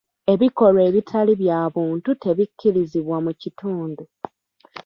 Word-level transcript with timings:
Ebikolwa 0.33 0.81
ebitali 0.89 1.33
bya 1.41 1.59
buntu 1.73 2.09
tebikkirizibwa 2.23 3.17
mu 3.25 3.31
kitundu. 3.41 4.03